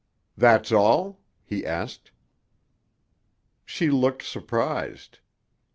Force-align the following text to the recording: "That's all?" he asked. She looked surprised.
"That's 0.35 0.71
all?" 0.71 1.19
he 1.43 1.63
asked. 1.63 2.09
She 3.67 3.91
looked 3.91 4.23
surprised. 4.23 5.19